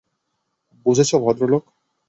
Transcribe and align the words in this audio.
বুঝেছ, 0.85 1.11
ভদ্রলোক। 1.15 1.63